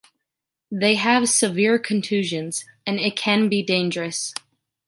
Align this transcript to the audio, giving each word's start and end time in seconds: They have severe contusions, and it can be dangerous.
They 0.71 0.95
have 0.95 1.29
severe 1.29 1.77
contusions, 1.77 2.65
and 2.87 2.99
it 2.99 3.15
can 3.15 3.49
be 3.49 3.61
dangerous. 3.61 4.33